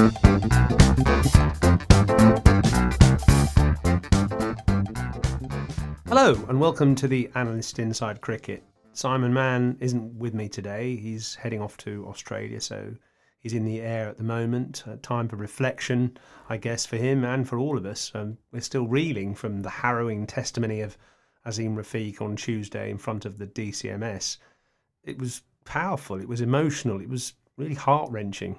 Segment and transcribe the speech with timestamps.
[0.00, 0.08] Hello,
[6.48, 8.64] and welcome to the Analyst Inside Cricket.
[8.94, 10.96] Simon Mann isn't with me today.
[10.96, 12.94] He's heading off to Australia, so
[13.40, 14.84] he's in the air at the moment.
[14.88, 16.16] Uh, time for reflection,
[16.48, 18.10] I guess, for him and for all of us.
[18.14, 20.96] Um, we're still reeling from the harrowing testimony of
[21.46, 24.38] Azeem Rafiq on Tuesday in front of the DCMS.
[25.04, 28.58] It was powerful, it was emotional, it was really heart wrenching.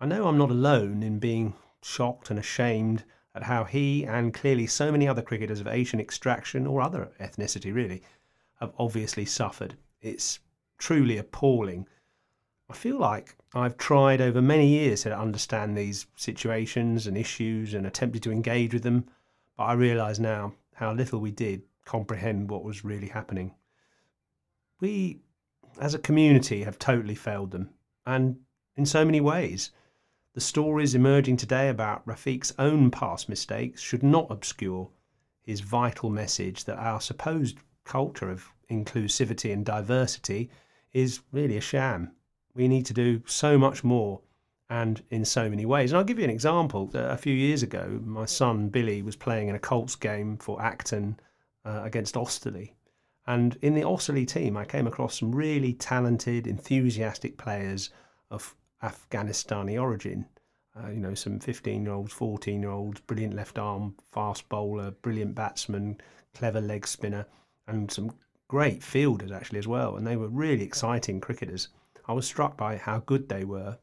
[0.00, 3.02] I know I'm not alone in being shocked and ashamed
[3.34, 7.74] at how he and clearly so many other cricketers of Asian extraction or other ethnicity
[7.74, 8.02] really
[8.60, 9.76] have obviously suffered.
[10.00, 10.38] It's
[10.78, 11.88] truly appalling.
[12.70, 17.84] I feel like I've tried over many years to understand these situations and issues and
[17.84, 19.04] attempted to engage with them,
[19.56, 23.54] but I realise now how little we did comprehend what was really happening.
[24.78, 25.22] We,
[25.80, 27.70] as a community, have totally failed them,
[28.06, 28.36] and
[28.76, 29.72] in so many ways.
[30.38, 34.88] The stories emerging today about Rafiq's own past mistakes should not obscure
[35.42, 40.48] his vital message that our supposed culture of inclusivity and diversity
[40.92, 42.12] is really a sham.
[42.54, 44.20] We need to do so much more
[44.70, 45.90] and in so many ways.
[45.90, 46.88] And I'll give you an example.
[46.94, 51.18] A few years ago, my son Billy was playing in a Colts game for Acton
[51.64, 52.74] uh, against Osterley.
[53.26, 57.90] And in the Osterley team, I came across some really talented, enthusiastic players
[58.30, 60.26] of Afghanistani origin.
[60.76, 64.92] Uh, you know, some 15 year olds, 14 year olds, brilliant left arm, fast bowler,
[64.92, 66.00] brilliant batsman,
[66.34, 67.26] clever leg spinner,
[67.66, 68.12] and some
[68.48, 69.96] great fielders actually as well.
[69.96, 71.68] And they were really exciting cricketers.
[72.06, 73.78] I was struck by how good they were.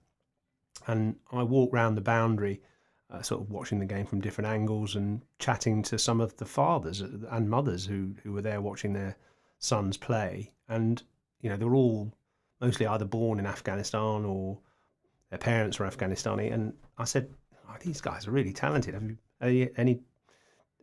[0.87, 2.61] And I walked round the boundary,
[3.09, 6.45] uh, sort of watching the game from different angles and chatting to some of the
[6.45, 9.15] fathers and mothers who, who were there watching their
[9.59, 10.51] sons play.
[10.67, 11.01] And,
[11.41, 12.13] you know, they were all
[12.61, 14.59] mostly either born in Afghanistan or
[15.35, 16.53] their parents were Afghanistani.
[16.53, 17.29] And I said,
[17.67, 18.93] oh, these guys are really talented.
[18.93, 19.99] Have you any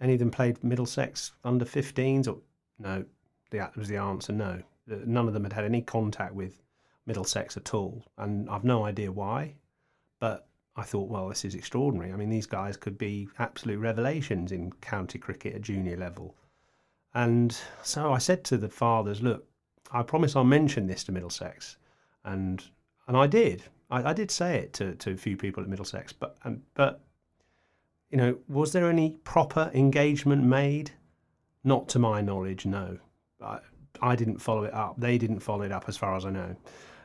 [0.01, 2.29] any of them played Middlesex under 15s?
[2.29, 2.39] Or
[2.79, 3.05] no,
[3.51, 4.33] that was the answer.
[4.33, 6.63] No, none of them had had any contact with
[7.07, 9.55] Middlesex at all, and I've no idea why.
[10.21, 10.47] But
[10.77, 12.13] I thought, well, this is extraordinary.
[12.13, 16.37] I mean, these guys could be absolute revelations in county cricket at junior level.
[17.15, 19.47] And so I said to the fathers, look,
[19.93, 21.79] I promise I'll mention this to Middlesex,
[22.25, 22.63] and
[23.07, 23.63] and I did.
[23.93, 27.05] I, I did say it to, to a few people at Middlesex, but um, but
[28.11, 30.91] you know, was there any proper engagement made?
[31.65, 32.99] Not to my knowledge, no.
[33.41, 33.61] I,
[34.01, 34.95] I didn't follow it up.
[34.99, 36.57] They didn't follow it up, as far as I know.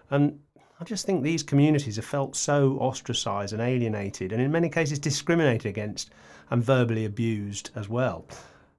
[0.10, 0.40] And
[0.80, 4.98] I just think these communities have felt so ostracised and alienated, and in many cases
[4.98, 6.12] discriminated against
[6.50, 8.26] and verbally abused as well.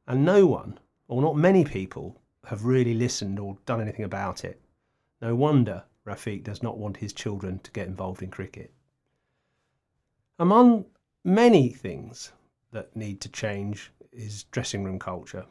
[0.07, 4.61] And no one, or not many people, have really listened or done anything about it.
[5.21, 8.73] No wonder Rafiq does not want his children to get involved in cricket.
[10.39, 10.87] Among
[11.25, 12.33] many things
[12.73, 15.45] that need to change is dressing room culture.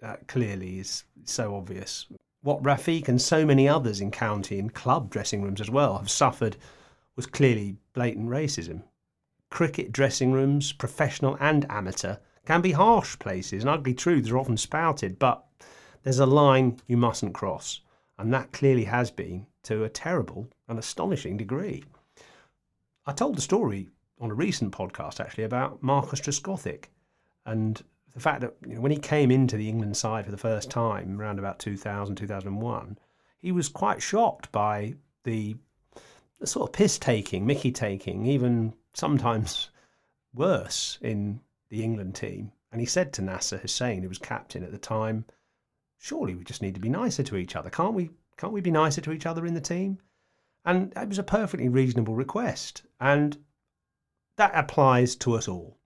[0.00, 2.06] That clearly is so obvious.
[2.42, 6.10] What Rafiq and so many others in county and club dressing rooms as well have
[6.10, 6.56] suffered
[7.16, 8.82] was clearly blatant racism.
[9.50, 14.56] Cricket dressing rooms, professional and amateur, can be harsh places and ugly truths are often
[14.56, 15.44] spouted, but
[16.02, 17.80] there's a line you mustn't cross,
[18.18, 21.84] and that clearly has been to a terrible and astonishing degree.
[23.06, 23.90] I told the story
[24.20, 26.86] on a recent podcast actually about Marcus Trescothick
[27.44, 27.82] and
[28.14, 30.70] the fact that you know, when he came into the England side for the first
[30.70, 32.98] time around about 2000, 2001,
[33.36, 35.54] he was quite shocked by the,
[36.38, 39.70] the sort of piss taking, Mickey taking, even sometimes
[40.34, 42.52] worse in the England team.
[42.72, 45.26] And he said to Nasser Hussain, who was captain at the time,
[45.98, 47.70] surely we just need to be nicer to each other.
[47.70, 49.98] Can't we can't we be nicer to each other in the team?
[50.64, 52.82] And it was a perfectly reasonable request.
[53.00, 53.38] And
[54.36, 55.78] that applies to us all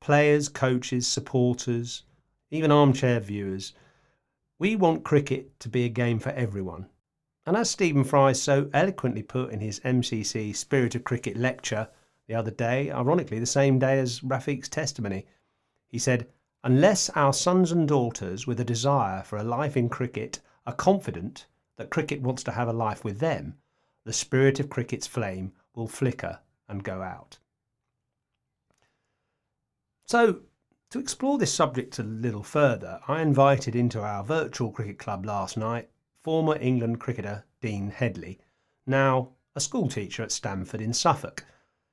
[0.00, 2.04] players, coaches, supporters,
[2.50, 3.74] even armchair viewers.
[4.58, 6.86] We want cricket to be a game for everyone.
[7.46, 11.88] And as Stephen Fry so eloquently put in his MCC Spirit of Cricket lecture
[12.26, 15.26] the other day, ironically the same day as Rafiq's testimony,
[15.86, 16.28] he said,
[16.62, 21.46] Unless our sons and daughters with a desire for a life in cricket are confident
[21.76, 23.56] that cricket wants to have a life with them,
[24.04, 27.38] the spirit of cricket's flame will flicker and go out.
[30.04, 30.40] So,
[30.90, 35.56] to explore this subject a little further, I invited into our virtual cricket club last
[35.56, 35.88] night
[36.22, 38.38] former England cricketer Dean Headley,
[38.86, 41.46] now a schoolteacher at Stamford in Suffolk.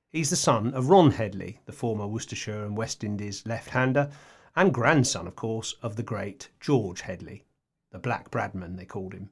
[0.10, 4.10] He's the son of Ron Headley, the former Worcestershire and West Indies left hander,
[4.58, 7.46] and grandson, of course, of the great George Headley,
[7.92, 9.30] the Black Bradman, they called him.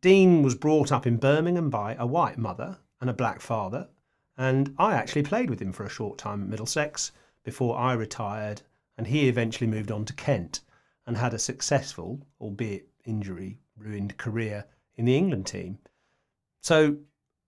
[0.00, 3.90] Dean was brought up in Birmingham by a white mother and a black father,
[4.38, 7.12] and I actually played with him for a short time at Middlesex
[7.44, 8.62] before I retired,
[8.96, 10.60] and he eventually moved on to Kent
[11.06, 14.64] and had a successful, albeit injury ruined career
[14.96, 15.78] in the England team.
[16.62, 16.96] So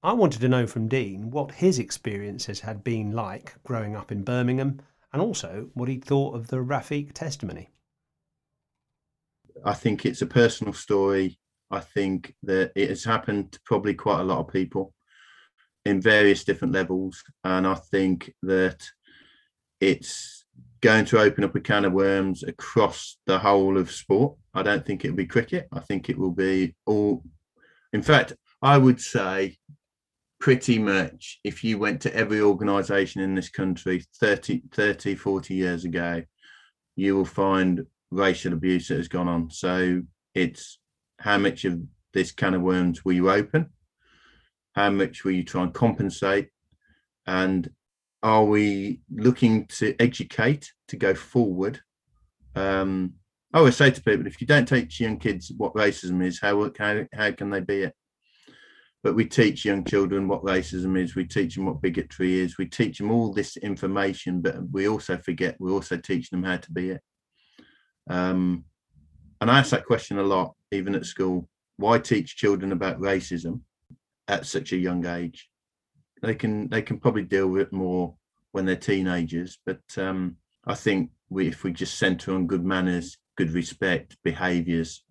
[0.03, 4.23] I wanted to know from Dean what his experiences had been like growing up in
[4.23, 4.83] Birmingham
[5.13, 7.71] and also what he thought of the Rafiq testimony.
[9.65, 11.39] I think it's a personal story
[11.73, 14.93] I think that it has happened to probably quite a lot of people
[15.87, 17.25] in various different levels.
[17.45, 18.85] And I think that
[19.81, 20.45] it's
[20.83, 24.37] going to open up a can of worms across the whole of sport.
[24.53, 25.67] I don't think it'll be cricket.
[25.73, 27.25] I think it will be all.
[27.95, 29.57] In fact, I would say
[30.43, 35.85] pretty much if you went to every organization in this country 30, 30 40 years
[35.85, 36.21] ago,
[36.97, 39.49] you will find racial abuse that has gone on.
[39.53, 40.03] So
[40.35, 40.81] it's
[41.21, 41.81] how much of
[42.13, 43.71] this can of worms will you open?
[44.75, 46.49] How much will you try and compensate?
[47.25, 47.71] And
[48.25, 51.79] are we looking to educate to go forward?
[52.57, 53.13] Um,
[53.55, 56.69] I always say to people, if you don't teach young kids what racism is, how
[56.81, 57.95] how, how can they be it?
[59.03, 61.17] But we teach young children what racism is.
[61.17, 62.57] We teach them what bigotry is.
[62.57, 65.57] We teach them all this information, but we also forget.
[65.59, 67.03] We also teach them how to be it.
[68.09, 68.65] Um,
[69.41, 71.49] and I ask that question a lot even at school.
[71.77, 73.63] Why teach children about racism
[74.29, 75.49] at such a young age?
[76.23, 78.15] They can they can probably deal with it more
[78.53, 83.17] when they're teenagers, but um, I think we, if we just centre on good manners,
[83.37, 85.03] good respect, behaviours,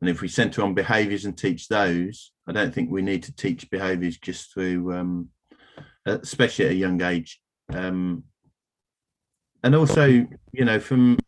[0.00, 3.36] and if we centre on behaviours and teach those, I don't think we need to
[3.36, 5.28] teach behaviours just through, um,
[6.06, 7.40] especially at a young age.
[7.72, 8.24] Um,
[9.62, 11.18] and also, you know, from,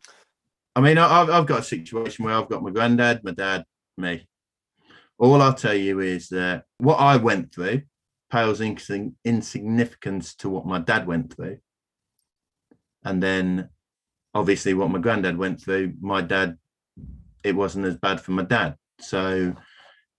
[0.75, 3.63] I mean, I've, I've got a situation where I've got my granddad, my dad,
[3.97, 4.27] me.
[5.19, 7.83] All I'll tell you is that what I went through
[8.33, 11.59] pales in insignificance to what my dad went through.
[13.03, 13.69] And then
[14.33, 16.57] obviously what my granddad went through, my dad,
[17.43, 18.75] it wasn't as bad for my dad.
[18.99, 19.55] So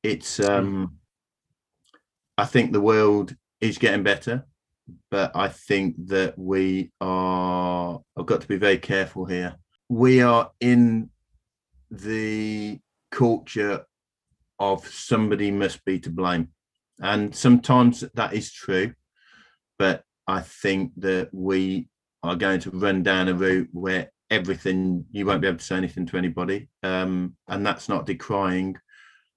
[0.02, 0.99] it's um
[2.37, 4.47] I think the world is getting better,
[5.11, 9.57] but I think that we are I've got to be very careful here.
[9.88, 11.11] We are in
[11.90, 13.85] the culture
[14.59, 16.49] of somebody must be to blame.
[17.00, 18.95] And sometimes that is true.
[19.78, 21.88] But I think that we
[22.23, 25.76] are going to run down a route where everything, you won't be able to say
[25.76, 26.69] anything to anybody.
[26.83, 28.76] Um, and that's not decrying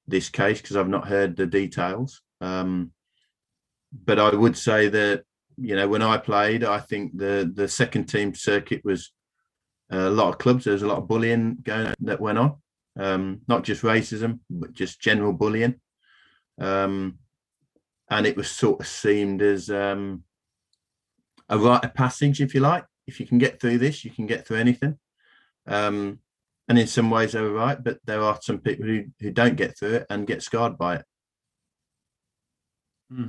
[0.07, 2.21] this case because I've not heard the details.
[2.41, 2.91] Um,
[4.05, 5.23] but I would say that,
[5.57, 9.11] you know, when I played, I think the the second team circuit was
[9.89, 10.65] a lot of clubs.
[10.65, 12.57] There was a lot of bullying going that went on
[12.97, 15.75] um, not just racism, but just general bullying.
[16.59, 17.19] Um,
[18.09, 20.23] and it was sort of seemed as um,
[21.49, 22.85] a rite of passage, if you like.
[23.07, 24.97] If you can get through this, you can get through anything.
[25.65, 26.19] Um,
[26.67, 29.55] and in some ways, they were right, but there are some people who, who don't
[29.55, 31.05] get through it and get scarred by it.
[33.09, 33.27] Hmm.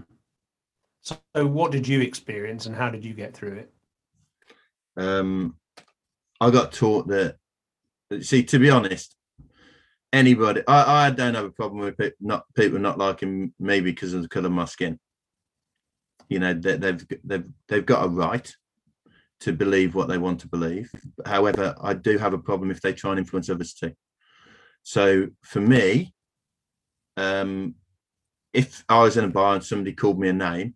[1.02, 3.72] So, what did you experience, and how did you get through it?
[4.96, 5.56] Um,
[6.40, 7.36] I got taught that.
[8.20, 9.14] See, to be honest,
[10.12, 10.62] anybody.
[10.66, 14.22] I, I don't have a problem with people not people not liking me because of
[14.22, 14.98] the colour of my skin.
[16.28, 18.54] you know they, they've they've they've got a right
[19.40, 20.90] to believe what they want to believe.
[21.24, 23.92] However, I do have a problem if they try and influence others too.
[24.82, 26.14] So for me,
[27.16, 27.74] um,
[28.52, 30.74] if I was in a bar and somebody called me a name,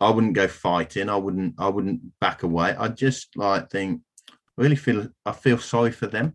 [0.00, 1.08] I wouldn't go fighting.
[1.08, 1.54] I wouldn't.
[1.58, 2.74] I wouldn't back away.
[2.78, 4.02] I'd just like think.
[4.56, 5.08] Really feel.
[5.26, 6.34] I feel sorry for them.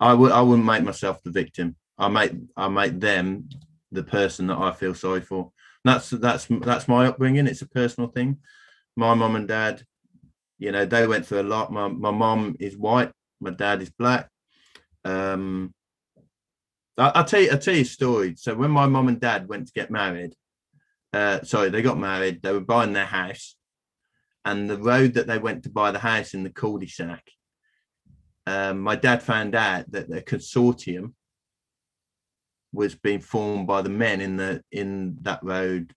[0.00, 0.32] I would.
[0.32, 1.76] I wouldn't make myself the victim.
[1.98, 2.32] I make.
[2.56, 3.48] I make them
[3.92, 5.52] the person that I feel sorry for.
[5.84, 7.46] that's that's that's my upbringing.
[7.46, 8.38] It's a personal thing.
[8.96, 9.82] My mom and dad,
[10.58, 11.72] you know, they went through a lot.
[11.72, 13.12] My my mom is white.
[13.40, 14.28] My dad is black.
[15.04, 15.74] Um,
[16.98, 17.50] I, will tell you.
[17.50, 18.34] I'll tell you a story.
[18.36, 20.34] So when my mom and dad went to get married,
[21.12, 22.42] uh, sorry, they got married.
[22.42, 23.56] They were buying their house,
[24.44, 27.22] and the road that they went to buy the house in the cul-de-sac.
[28.46, 31.12] Um, my dad found out that the consortium
[32.72, 35.92] was being formed by the men in the in that road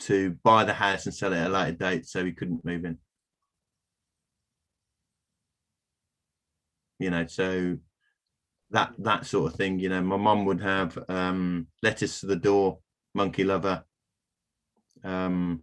[0.00, 2.84] to buy the house and sell it at a later date, so he couldn't move
[2.84, 2.98] in.
[6.98, 7.78] You know, so
[8.70, 9.78] that that sort of thing.
[9.78, 12.78] You know, my mum would have um, letters to the door,
[13.14, 13.84] monkey lover.
[15.02, 15.62] Um,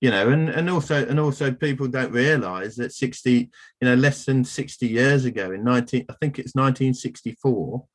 [0.00, 4.24] you know, and and also and also people don't realise that sixty, you know, less
[4.24, 7.86] than sixty years ago in nineteen, I think it's nineteen sixty four,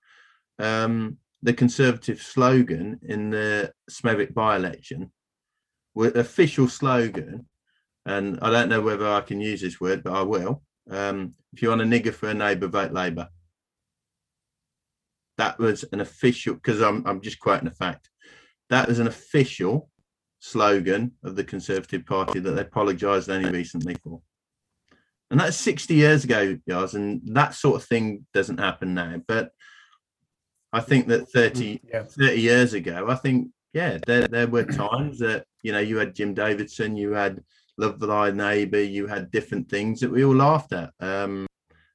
[0.59, 5.11] um, the Conservative slogan in the Smethwick by-election,
[5.95, 7.47] official slogan,
[8.07, 10.63] and I don't know whether I can use this word, but I will.
[10.89, 13.29] Um, if you want a nigger for a neighbour, vote Labour.
[15.37, 18.09] That was an official, because I'm I'm just quoting a fact.
[18.71, 19.91] That was an official
[20.39, 24.19] slogan of the Conservative Party that they apologised only recently for.
[25.29, 29.21] And that's 60 years ago, guys, and that sort of thing doesn't happen now.
[29.27, 29.51] But
[30.75, 32.03] I think that 30, mm, yeah.
[32.03, 36.13] 30 years ago, I think, yeah, there, there were times that, you know, you had
[36.13, 37.41] Jim Davidson, you had
[37.77, 40.91] Love the Thy Neighbour, you had different things that we all laughed at.
[40.99, 41.47] Um,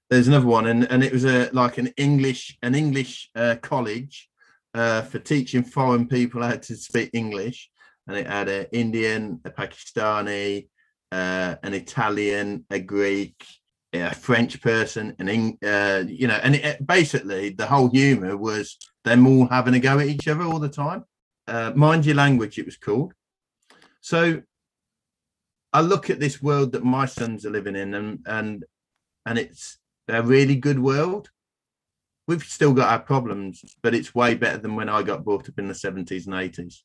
[0.08, 4.28] there's another one, and, and it was a like an English an English uh, college
[4.74, 7.70] uh, for teaching foreign people how to speak English,
[8.08, 10.68] and it had an Indian, a Pakistani,
[11.12, 13.44] uh, an Italian, a Greek,
[13.92, 15.28] a French person, and
[15.64, 19.98] uh, you know, and it, basically the whole humour was them all having a go
[19.98, 21.04] at each other all the time.
[21.46, 23.12] Uh, mind your language, it was called.
[24.00, 24.42] So
[25.72, 28.64] I look at this world that my sons are living in, and and
[29.26, 29.78] and it's
[30.08, 31.30] a really good world.
[32.28, 35.58] We've still got our problems, but it's way better than when I got brought up
[35.58, 36.84] in the seventies and eighties.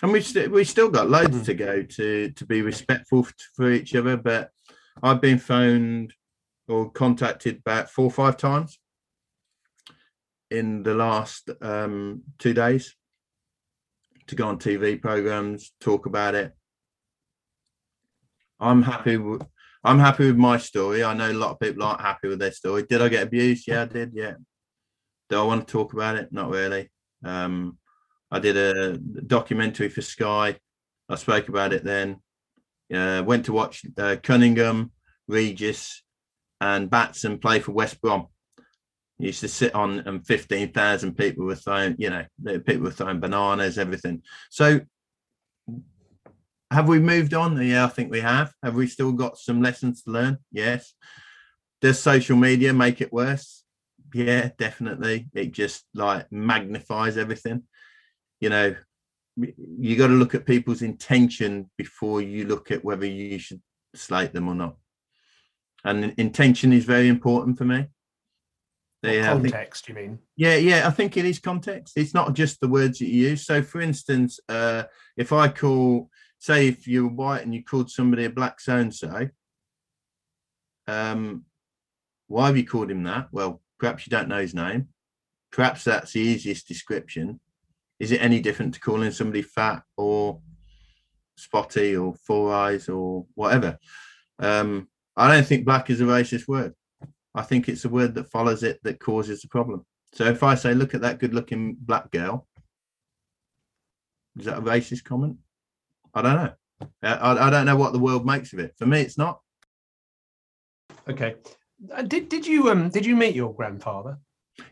[0.00, 1.44] And we've st- we still got loads mm.
[1.44, 4.52] to go to to be respectful for each other, but
[5.02, 6.14] I've been phoned
[6.66, 8.78] or contacted about four or five times
[10.50, 12.94] in the last um, two days
[14.28, 16.52] to go on TV programs, talk about it.
[18.60, 19.16] I'm happy.
[19.16, 19.42] With,
[19.84, 21.02] I'm happy with my story.
[21.02, 22.82] I know a lot of people aren't happy with their story.
[22.82, 23.66] Did I get abused?
[23.66, 24.12] Yeah, I did.
[24.14, 24.34] Yeah.
[25.30, 26.32] Do I want to talk about it?
[26.32, 26.90] Not really.
[27.24, 27.78] Um,
[28.30, 30.58] I did a documentary for Sky.
[31.08, 32.20] I spoke about it then.
[32.92, 34.92] Uh, went to watch uh, Cunningham,
[35.26, 36.02] Regis,
[36.60, 38.28] and Batson play for West Brom.
[39.18, 42.24] used to sit on, and fifteen thousand people were throwing, you know,
[42.60, 44.22] people were throwing bananas, everything.
[44.50, 44.80] So,
[46.70, 47.60] have we moved on?
[47.60, 48.52] Yeah, I think we have.
[48.62, 50.38] Have we still got some lessons to learn?
[50.52, 50.94] Yes.
[51.80, 53.64] Does social media make it worse?
[54.12, 55.28] Yeah, definitely.
[55.34, 57.64] It just like magnifies everything.
[58.40, 58.76] You know,
[59.38, 63.60] you got to look at people's intention before you look at whether you should
[63.94, 64.76] slate them or not.
[65.84, 67.86] And intention is very important for me.
[69.02, 70.18] Yeah, context, think, you mean?
[70.36, 70.88] Yeah, yeah.
[70.88, 71.92] I think it is context.
[71.96, 73.46] It's not just the words that you use.
[73.46, 74.84] So, for instance, uh,
[75.16, 78.92] if I call, say, if you're white and you called somebody a black so and
[78.92, 79.28] so,
[80.88, 81.44] um,
[82.26, 83.28] why have you called him that?
[83.30, 84.88] Well, perhaps you don't know his name.
[85.52, 87.38] Perhaps that's the easiest description
[87.98, 90.40] is it any different to calling somebody fat or
[91.36, 93.78] spotty or four eyes or whatever?
[94.38, 96.74] Um, I don't think black is a racist word.
[97.34, 99.84] I think it's a word that follows it that causes the problem.
[100.12, 102.46] So if I say, look at that good looking black girl,
[104.38, 105.36] is that a racist comment?
[106.14, 106.52] I don't know.
[107.02, 108.74] I, I don't know what the world makes of it.
[108.78, 109.40] For me, it's not.
[111.08, 111.34] Okay.
[111.92, 114.18] Uh, did did you um did you meet your grandfather?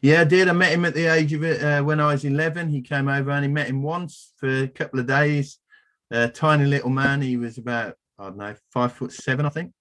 [0.03, 0.49] Yeah, I did.
[0.49, 2.69] I met him at the age of uh, when I was 11.
[2.69, 5.59] He came over and he met him once for a couple of days.
[6.11, 7.21] A tiny little man.
[7.21, 9.73] He was about, I don't know, five foot seven, I think.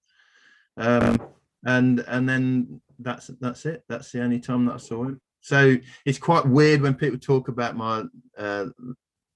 [0.76, 1.20] Um,
[1.64, 3.84] and and then that's that's it.
[3.88, 5.20] That's the only time that I saw him.
[5.40, 8.04] So it's quite weird when people talk about my
[8.36, 8.66] uh,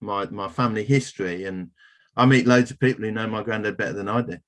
[0.00, 1.70] my my family history, and
[2.16, 4.38] I meet loads of people who know my granddad better than I do.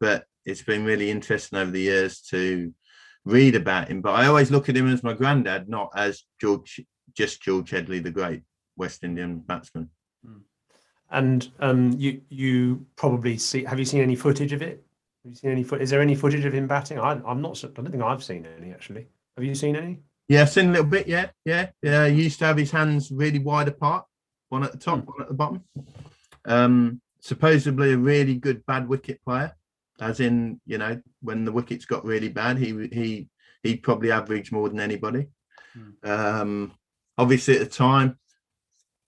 [0.00, 2.72] But it's been really interesting over the years to
[3.28, 4.00] read about him.
[4.00, 6.80] But I always look at him as my granddad, not as George,
[7.14, 8.42] just George Headley, the great
[8.76, 9.90] West Indian batsman.
[10.24, 10.38] Hmm.
[11.10, 13.64] And um, you you probably see.
[13.64, 14.82] Have you seen any footage of it?
[15.24, 15.82] Have you seen any foot?
[15.82, 16.98] Is there any footage of him batting?
[16.98, 17.62] I, I'm not.
[17.64, 19.06] I don't think I've seen any actually.
[19.36, 20.00] Have you seen any?
[20.28, 21.06] Yeah, I've seen a little bit.
[21.06, 22.08] Yeah, yeah, yeah.
[22.08, 24.04] He used to have his hands really wide apart,
[24.48, 25.06] one at the top, hmm.
[25.06, 25.64] one at the bottom.
[26.44, 29.54] Um, supposedly a really good bad wicket player,
[30.00, 33.28] as in you know when the wickets got really bad, he he
[33.62, 35.28] he probably averaged more than anybody.
[35.74, 36.10] Hmm.
[36.10, 36.72] Um,
[37.16, 38.18] obviously at the time,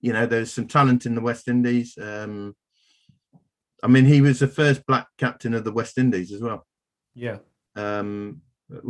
[0.00, 1.96] you know, there's some talent in the West Indies.
[2.00, 2.54] Um,
[3.82, 6.66] I mean, he was the first black captain of the West Indies as well.
[7.14, 7.38] Yeah.
[7.76, 8.42] Um,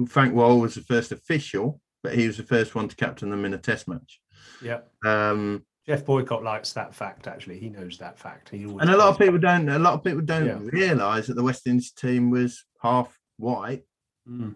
[0.08, 3.44] Frank Worrell was the first official, but he was the first one to captain them
[3.44, 4.20] in a Test match.
[4.62, 4.80] Yeah.
[5.04, 7.26] Um, Geoff Boycott likes that fact.
[7.26, 8.50] Actually, he knows that fact.
[8.50, 9.68] He and a lot of people don't.
[9.68, 10.58] A lot of people don't yeah.
[10.70, 13.84] realise that the West Indies team was half white
[14.28, 14.54] mm.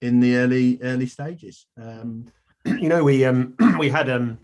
[0.00, 1.66] in the early early stages.
[1.80, 2.26] Um,
[2.64, 4.38] you know, we um we had um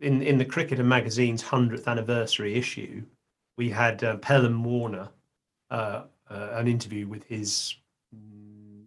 [0.00, 3.02] in in the Cricketer magazine's hundredth anniversary issue,
[3.56, 5.08] we had uh, Pelham Warner
[5.70, 7.74] uh, uh, an interview with his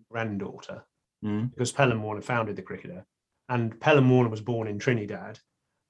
[0.09, 0.83] granddaughter
[1.23, 1.49] mm.
[1.51, 3.05] because Pelham Warner founded the Cricketer,
[3.49, 5.39] and Pelham Warner was born in Trinidad,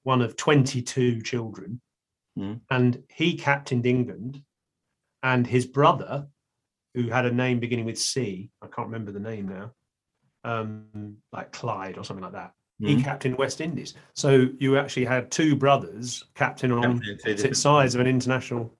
[0.02, 1.80] one of twenty two children,
[2.38, 2.60] mm.
[2.70, 4.42] and he captained England,
[5.22, 6.26] and his brother,
[6.94, 9.72] who had a name beginning with C, I can't remember the name now,
[10.44, 13.04] um, like Clyde or something like that he mm.
[13.04, 13.94] captained West Indies.
[14.14, 18.76] So you actually had two brothers captain on the size of an international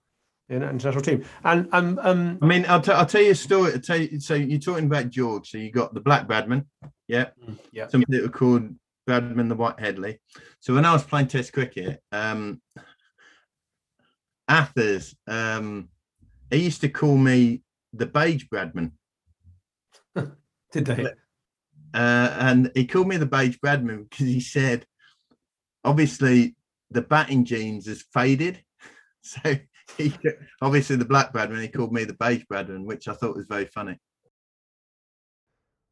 [0.51, 1.25] international team.
[1.45, 3.73] And um, um I mean, I'll, t- I'll tell you a story.
[3.73, 5.51] I'll tell you, so you're talking about George.
[5.51, 6.67] So you got the Black Bradman,
[7.07, 7.89] yeah, mm, yeah.
[7.89, 8.75] Something that were called
[9.09, 10.21] Bradman the White Headley.
[10.61, 12.61] So when I was playing Test cricket, um,
[14.49, 15.89] Athers, um,
[16.51, 18.93] he used to call me the Beige Bradman.
[20.73, 21.07] Did they?
[21.95, 24.87] Uh, and he called me the beige Bradman because he said,
[25.85, 26.57] obviously,
[26.91, 28.63] the batting genes has faded.
[29.25, 29.55] So
[29.99, 30.13] he
[30.61, 33.67] obviously the black Bradman, he called me the beige Bradman, which I thought was very
[33.67, 34.01] funny.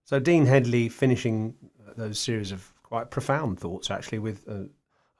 [0.04, 1.54] So Dean Headley finishing
[1.96, 4.68] those series of quite profound thoughts, actually, with a,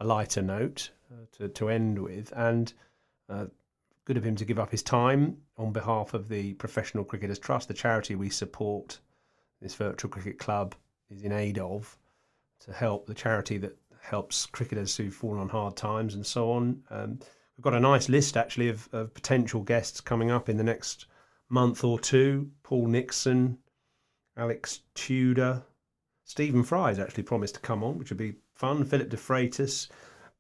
[0.00, 2.32] a lighter note uh, to, to end with.
[2.36, 2.72] And
[3.28, 3.46] uh,
[4.04, 7.68] good of him to give up his time on behalf of the Professional Cricketers Trust,
[7.68, 8.98] the charity we support
[9.62, 10.74] this virtual cricket club
[11.10, 11.96] is in aid of
[12.60, 16.82] to help the charity that helps cricketers who've fallen on hard times and so on.
[16.90, 17.20] Um,
[17.56, 21.06] we've got a nice list actually of, of, potential guests coming up in the next
[21.48, 22.50] month or two.
[22.62, 23.58] Paul Nixon,
[24.36, 25.62] Alex Tudor,
[26.30, 28.84] Stephen Fry has actually promised to come on, which would be fun.
[28.84, 29.88] Phillip DeFreitas,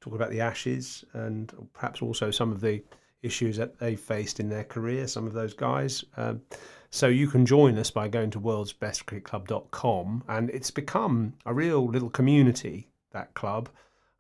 [0.06, 2.80] about the Ashes and perhaps also some of the
[3.22, 6.04] issues that they faced in their career, some of those guys.
[6.16, 6.42] Um,
[6.90, 12.10] so you can join us by going to worldsbestcricketclub.com, and it's become a real little
[12.10, 13.68] community, that club,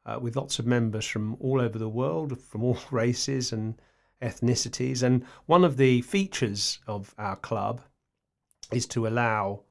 [0.06, 3.80] uh, with lots of members from all over the world, from all races and
[4.20, 5.04] ethnicities.
[5.04, 7.80] And one of the features of our club
[8.72, 9.62] is to allow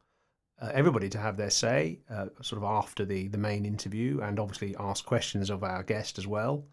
[0.62, 4.40] uh, everybody to have their say, uh, sort of after the, the main interview, and
[4.40, 6.66] obviously ask questions of our guest as well.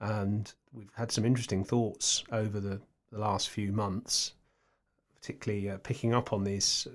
[0.00, 2.80] And we've had some interesting thoughts over the,
[3.12, 4.32] the last few months
[5.20, 6.86] particularly uh, picking up on this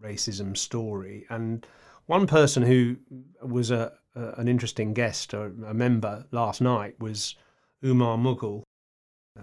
[0.00, 1.26] racism story.
[1.30, 1.66] And
[2.06, 2.96] one person who
[3.42, 7.34] was a, a an interesting guest a member last night was
[7.84, 8.62] Umar Mughal,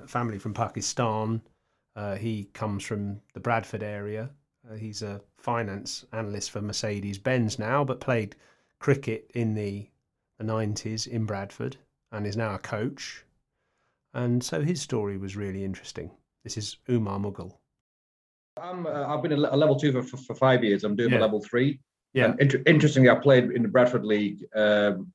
[0.05, 1.41] family from Pakistan.
[1.95, 4.29] Uh, he comes from the Bradford area.
[4.69, 8.35] Uh, he's a finance analyst for Mercedes Benz now, but played
[8.79, 9.87] cricket in the,
[10.37, 11.77] the 90s in Bradford
[12.11, 13.23] and is now a coach.
[14.13, 16.11] And so his story was really interesting.
[16.43, 17.53] This is Umar Mughal.
[18.61, 20.83] I'm, uh, I've been a level two for, for, for, five years.
[20.83, 21.17] I'm doing yeah.
[21.17, 21.79] my level three.
[22.13, 22.33] Yeah.
[22.39, 25.11] Inter- interestingly, I played in the Bradford League um,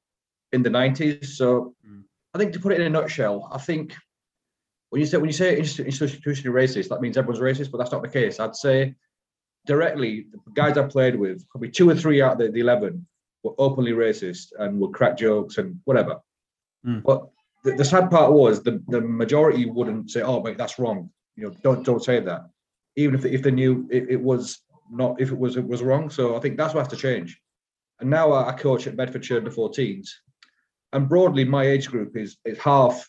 [0.53, 1.27] in the 90s.
[1.27, 2.03] So mm.
[2.33, 3.95] I think to put it in a nutshell, I think
[4.91, 8.03] when you say when you say institutionally racist, that means everyone's racist, but that's not
[8.03, 8.39] the case.
[8.39, 8.95] I'd say
[9.67, 13.07] directly, the guys I played with, probably two or three out of the, the 11
[13.43, 16.21] were openly racist and would crack jokes and whatever.
[16.87, 17.03] Mm.
[17.03, 17.29] But
[17.63, 21.11] the, the, sad part was the, the majority wouldn't say, oh, wait, that's wrong.
[21.37, 22.47] You know, don't don't say that
[22.97, 26.11] even if if they knew it, it was not if it was it was wrong.
[26.11, 27.41] So I think that's what has to change.
[28.01, 30.09] And now I, coach at Bedfordshire under 14s,
[30.93, 33.09] and broadly my age group is is half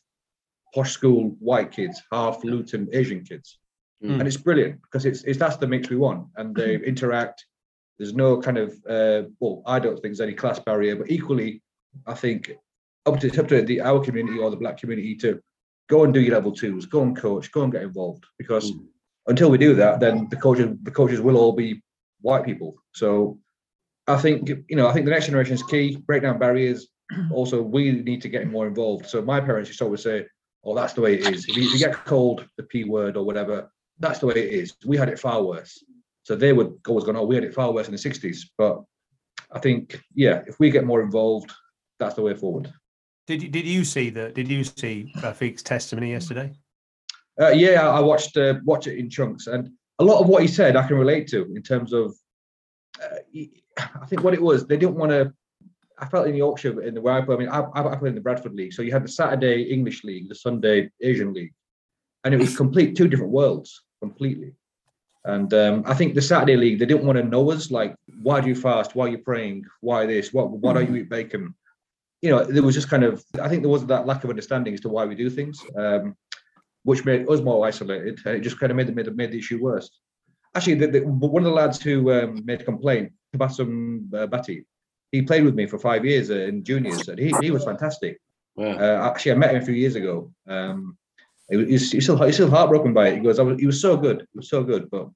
[0.74, 3.58] posh school white kids, half Luton Asian kids,
[4.04, 4.20] mm.
[4.20, 7.46] and it's brilliant because it's it's that's the mix we want, and they interact.
[7.98, 11.62] There's no kind of uh, well, I don't think there's any class barrier, but equally,
[12.06, 12.52] I think
[13.06, 15.42] up to it's up to the our community or the black community to
[15.88, 18.26] go and do your level twos, go and coach, go and get involved.
[18.38, 18.86] Because mm.
[19.28, 21.82] until we do that, then the coaches the coaches will all be
[22.22, 22.76] white people.
[22.94, 23.40] So
[24.08, 25.98] I think you know I think the next generation is key.
[25.98, 26.88] Break down barriers.
[27.32, 29.06] Also, we need to get more involved.
[29.06, 30.26] So my parents used to always say,
[30.64, 31.46] "Oh, that's the way it is.
[31.48, 34.54] If you, if you get called the p word or whatever, that's the way it
[34.54, 35.84] is." We had it far worse.
[36.24, 38.84] So they would always go, "Oh, we had it far worse in the '60s." But
[39.52, 41.52] I think, yeah, if we get more involved,
[42.00, 42.74] that's the way forward.
[43.28, 46.54] Did you did you see the did you see Rafiq's testimony yesterday?
[47.40, 50.48] Uh, yeah, I watched uh, watch it in chunks, and a lot of what he
[50.48, 52.16] said I can relate to in terms of.
[53.02, 53.18] Uh,
[53.78, 55.34] I think what it was, they didn't want to.
[56.00, 58.22] I felt in Yorkshire in the where I I mean, I, I played in the
[58.22, 61.54] Bradford League, so you had the Saturday English League, the Sunday Asian League,
[62.24, 64.54] and it was complete two different worlds completely.
[65.24, 68.42] And um, I think the Saturday League, they didn't want to know us like, why
[68.42, 68.96] do you fast?
[68.96, 69.66] Why are you praying?
[69.82, 70.32] Why this?
[70.32, 70.52] What?
[70.52, 71.56] Why don't you eat bacon?
[72.26, 74.74] you know, there was just kind of, I think there was that lack of understanding
[74.74, 76.16] as to why we do things, um,
[76.82, 78.20] which made us more isolated.
[78.26, 79.90] And it just kind of made the, made the, made the issue worse.
[80.56, 84.64] Actually, the, the, one of the lads who um, made a complaint, Tabassum uh, Bhatti,
[85.12, 88.20] he played with me for five years uh, in juniors, and he, he was fantastic.
[88.58, 90.32] Uh, actually, I met him a few years ago.
[90.48, 90.98] Um,
[91.50, 93.16] he's, he's, still, he's still heartbroken by it.
[93.16, 95.10] He goes, was, he was so good, he was so good, but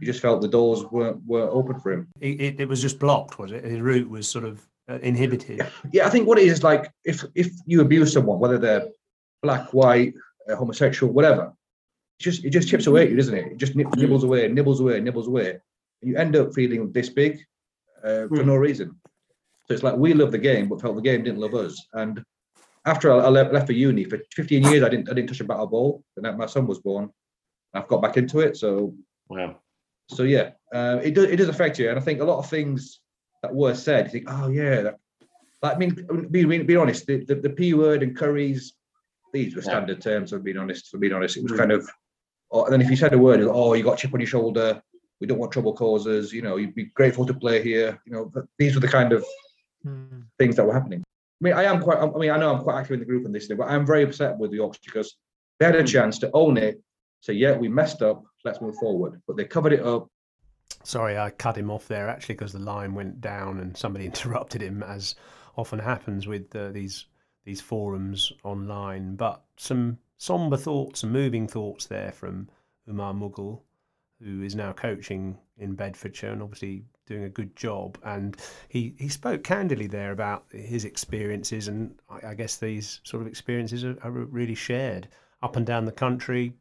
[0.00, 2.08] he just felt the doors weren't were open for him.
[2.20, 3.64] It, it, it was just blocked, was it?
[3.64, 5.66] His route was sort of uh, inhibited.
[5.92, 8.88] Yeah, I think what it is like if if you abuse someone, whether they're
[9.42, 10.14] black, white,
[10.50, 11.52] uh, homosexual, whatever,
[12.18, 13.52] it just it just chips away at you, doesn't it?
[13.52, 15.50] It just nibbles away, nibbles away, nibbles away,
[16.02, 17.38] and you end up feeling this big
[18.02, 18.46] uh, for mm.
[18.46, 18.96] no reason.
[19.66, 21.80] So it's like we love the game, but felt the game didn't love us.
[21.94, 22.22] And
[22.86, 25.44] after I, left, left for uni for 15 years, I didn't I didn't touch a
[25.44, 26.04] battle ball.
[26.16, 27.10] And my son was born,
[27.72, 28.56] I've got back into it.
[28.56, 28.94] So
[29.28, 29.56] wow.
[30.08, 32.48] So yeah, uh, it does it does affect you, and I think a lot of
[32.48, 33.00] things
[33.42, 34.98] that were said, you think, oh yeah, that,
[35.62, 38.74] like, I mean, be, be, be honest, the, the, the, P word and curries,
[39.32, 40.12] these were standard yeah.
[40.12, 40.30] terms.
[40.30, 41.58] For being honest, for being honest, it was mm.
[41.58, 41.88] kind of.
[42.50, 44.82] Oh, and then if you said a word, oh, you got chip on your shoulder.
[45.20, 46.32] We don't want trouble causers.
[46.32, 47.98] You know, you'd be grateful to play here.
[48.06, 49.24] You know, these were the kind of
[49.86, 50.24] mm.
[50.38, 51.02] things that were happening.
[51.40, 51.98] I mean, I am quite.
[51.98, 53.84] I mean, I know I'm quite active in the group on this, thing, but I'm
[53.86, 55.16] very upset with the Yorkshire because
[55.58, 55.86] they had a hmm.
[55.86, 56.80] chance to own it.
[57.20, 58.22] Say, yeah, we messed up.
[58.44, 59.20] Let's move forward.
[59.26, 60.08] But they covered it up.
[60.82, 64.62] Sorry, I cut him off there actually because the line went down and somebody interrupted
[64.62, 65.14] him, as
[65.56, 67.06] often happens with uh, these
[67.44, 69.16] these forums online.
[69.16, 72.48] But some somber thoughts and moving thoughts there from
[72.88, 73.60] Umar Mughal,
[74.22, 77.98] who is now coaching in Bedfordshire and obviously doing a good job.
[78.04, 78.36] And
[78.68, 83.28] he, he spoke candidly there about his experiences, and I, I guess these sort of
[83.28, 85.08] experiences are, are really shared
[85.42, 86.54] up and down the country,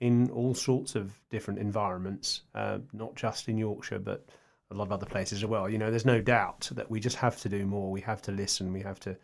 [0.00, 4.26] in all sorts of different environments, uh, not just in Yorkshire, but
[4.70, 5.68] a lot of other places as well.
[5.68, 7.90] You know, there's no doubt that we just have to do more.
[7.90, 8.72] We have to listen.
[8.72, 9.16] We have to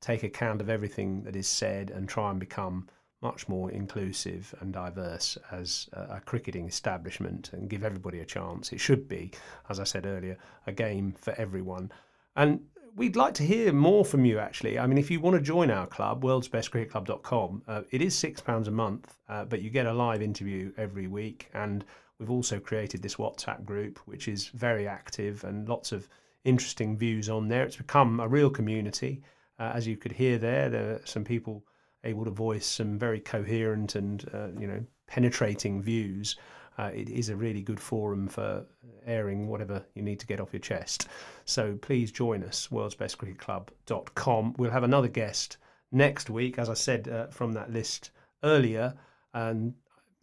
[0.00, 2.88] take account of everything that is said and try and become
[3.22, 8.72] much more inclusive and diverse as a, cricketing establishment and give everybody a chance.
[8.72, 9.30] It should be,
[9.68, 11.92] as I said earlier, a game for everyone.
[12.36, 12.60] And
[12.96, 14.78] we'd like to hear more from you actually.
[14.78, 18.70] I mean, if you want to join our club, worldsbestcricketclub.com, uh, it is £6 a
[18.70, 21.48] month, uh, but you get a live interview every week.
[21.52, 21.84] And
[22.18, 26.08] we've also created this WhatsApp group, which is very active and lots of
[26.44, 27.64] interesting views on there.
[27.64, 29.22] It's become a real community.
[29.58, 31.64] Uh, as you could hear there, there are some people
[32.04, 36.36] able to voice some very coherent and, uh, you know, penetrating views
[36.80, 38.64] uh, it is a really good forum for
[39.06, 41.08] airing whatever you need to get off your chest.
[41.44, 44.54] So please join us, worldsbestcricketclub.com.
[44.56, 45.58] We'll have another guest
[45.92, 48.94] next week, as I said uh, from that list earlier.
[49.34, 49.74] And,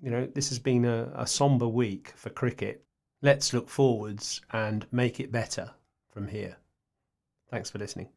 [0.02, 2.84] you know, this has been a, a somber week for cricket.
[3.22, 5.72] Let's look forwards and make it better
[6.10, 6.58] from here.
[7.52, 8.17] Thanks for listening.